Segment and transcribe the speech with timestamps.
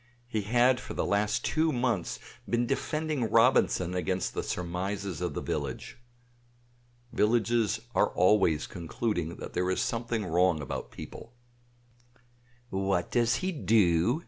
[0.27, 2.17] He had for the last two months
[2.49, 5.99] been defending Robinson against the surmises of the village.
[7.13, 11.35] Villages are always concluding there is something wrong about people.
[12.71, 14.19] "What does he do?"